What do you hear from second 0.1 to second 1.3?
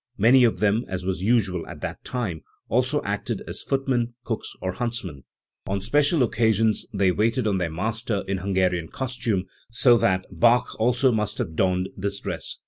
Many of them as was